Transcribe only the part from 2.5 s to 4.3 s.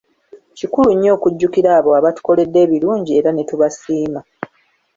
ebirungi era ne tubasiima.